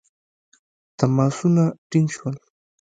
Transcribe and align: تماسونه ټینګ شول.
تماسونه 0.99 1.63
ټینګ 1.89 2.07
شول. 2.15 2.35